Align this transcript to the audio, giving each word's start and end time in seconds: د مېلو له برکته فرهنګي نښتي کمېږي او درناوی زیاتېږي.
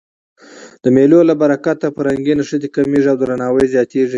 د 0.83 0.85
مېلو 0.95 1.19
له 1.29 1.33
برکته 1.41 1.87
فرهنګي 1.95 2.33
نښتي 2.39 2.67
کمېږي 2.75 3.09
او 3.11 3.17
درناوی 3.21 3.65
زیاتېږي. 3.75 4.09